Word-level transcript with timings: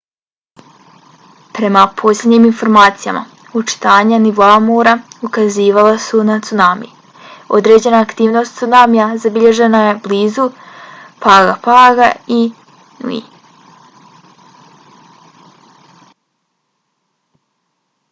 prema 1.55 1.81
posljednjim 2.01 2.45
informacijama 2.47 3.19
očitanja 3.59 4.17
nivoa 4.23 4.53
mora 4.69 4.93
ukazivala 5.27 5.91
su 6.05 6.21
na 6.29 6.37
cunami. 6.47 6.89
određena 7.59 7.99
aktivnost 8.05 8.57
cunamija 8.61 9.07
zabilježena 9.25 9.81
je 9.87 9.91
blizu 10.07 10.45
pago 11.27 11.55
paga 11.67 12.07
i 12.37 12.39
niue 13.11 13.21